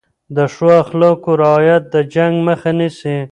د 0.35 0.37
ښو 0.53 0.67
اخلاقو 0.83 1.31
رعایت 1.43 1.83
د 1.93 1.95
جنګ 2.13 2.33
مخه 2.47 2.71
نیسي. 2.77 3.15